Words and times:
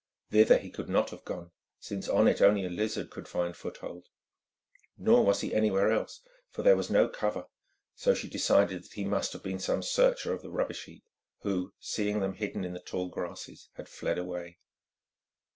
Thither 0.31 0.57
he 0.57 0.71
could 0.71 0.89
not 0.89 1.11
have 1.11 1.23
gone, 1.25 1.51
since 1.79 2.09
on 2.09 2.27
it 2.27 2.41
only 2.41 2.65
a 2.65 2.71
lizard 2.71 3.11
could 3.11 3.27
find 3.27 3.55
foothold. 3.55 4.07
Nor 4.97 5.23
was 5.23 5.41
he 5.41 5.53
anywhere 5.53 5.91
else, 5.91 6.21
for 6.49 6.63
there 6.63 6.75
was 6.75 6.89
no 6.89 7.07
cover; 7.07 7.45
so 7.93 8.15
she 8.15 8.27
decided 8.27 8.83
that 8.83 8.93
he 8.93 9.05
must 9.05 9.31
have 9.33 9.43
been 9.43 9.59
some 9.59 9.83
searcher 9.83 10.33
of 10.33 10.41
the 10.41 10.49
rubbish 10.49 10.85
heap, 10.85 11.03
who, 11.41 11.75
seeing 11.79 12.19
them 12.19 12.33
hidden 12.33 12.63
in 12.65 12.73
the 12.73 12.79
tall 12.79 13.09
grasses, 13.09 13.69
had 13.75 13.87
fled 13.87 14.17
away. 14.17 14.57